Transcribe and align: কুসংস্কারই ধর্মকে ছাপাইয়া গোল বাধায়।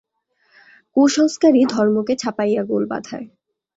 কুসংস্কারই 0.95 1.63
ধর্মকে 1.65 2.13
ছাপাইয়া 2.15 2.63
গোল 2.63 2.83
বাধায়। 2.85 3.27